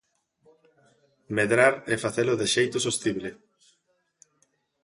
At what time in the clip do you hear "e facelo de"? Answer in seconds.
1.93-2.47